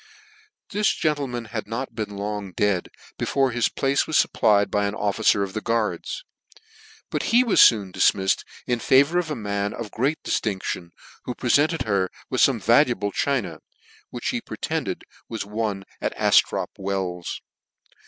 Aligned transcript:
This 0.71 0.95
gentleman 0.95 1.45
had 1.45 1.67
not 1.67 1.93
been 1.93 2.17
long 2.17 2.53
dead 2.53 2.89
before 3.19 3.51
his 3.51 3.69
place 3.69 4.07
was 4.07 4.17
fupplied 4.17 4.71
by 4.71 4.87
an 4.87 4.95
officer 4.95 5.43
of 5.43 5.53
the 5.53 5.61
guards; 5.61 6.25
but 7.11 7.21
he 7.29 7.43
was 7.43 7.61
foon 7.61 7.93
difmified 7.93 8.43
in 8.65 8.79
favour 8.79 9.19
of 9.19 9.29
a 9.29 9.35
man 9.35 9.75
of 9.75 9.91
great 9.91 10.17
diilinclion, 10.23 10.89
who 11.25 11.35
prefented 11.35 11.83
her 11.83 12.09
with 12.31 12.41
fome 12.41 12.59
valuable 12.59 13.11
china, 13.11 13.59
which 14.09 14.33
me 14.33 14.41
pretended 14.41 15.03
was 15.29 15.45
won 15.45 15.83
at 16.01 16.17
Aftrop 16.17 16.71
Wells. 16.79 17.39